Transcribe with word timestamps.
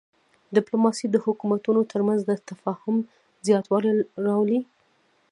ډیپلوماسي 0.55 1.05
د 1.11 1.15
حکومتونو 1.25 1.81
ترمنځ 1.91 2.19
د 2.25 2.31
تفاهم 2.49 2.97
زیاتوالی 3.47 3.91
راولي. 4.25 4.59